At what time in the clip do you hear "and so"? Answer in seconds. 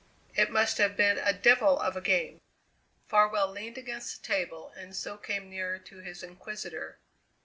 4.75-5.15